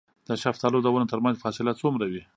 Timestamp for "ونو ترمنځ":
0.93-1.35